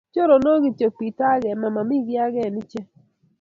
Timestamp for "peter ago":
0.97-1.47